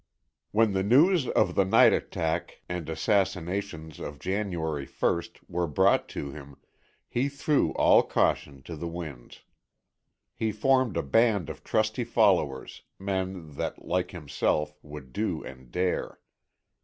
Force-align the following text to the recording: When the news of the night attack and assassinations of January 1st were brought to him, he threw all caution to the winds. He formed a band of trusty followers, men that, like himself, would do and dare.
When 0.49 0.73
the 0.73 0.81
news 0.81 1.27
of 1.27 1.53
the 1.53 1.63
night 1.63 1.93
attack 1.93 2.61
and 2.67 2.89
assassinations 2.89 3.99
of 3.99 4.17
January 4.17 4.87
1st 4.87 5.41
were 5.47 5.67
brought 5.67 6.09
to 6.09 6.31
him, 6.31 6.57
he 7.07 7.29
threw 7.29 7.69
all 7.73 8.01
caution 8.01 8.63
to 8.63 8.75
the 8.75 8.87
winds. 8.87 9.43
He 10.33 10.51
formed 10.51 10.97
a 10.97 11.03
band 11.03 11.51
of 11.51 11.63
trusty 11.63 12.03
followers, 12.03 12.81
men 12.97 13.51
that, 13.57 13.85
like 13.85 14.09
himself, 14.09 14.75
would 14.81 15.13
do 15.13 15.43
and 15.43 15.69
dare. 15.71 16.19